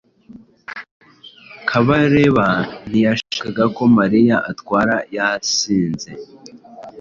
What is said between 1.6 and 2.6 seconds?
Kabareba